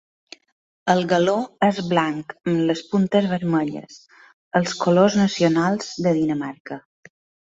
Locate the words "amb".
2.53-2.63